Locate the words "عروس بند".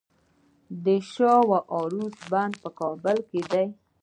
1.75-2.53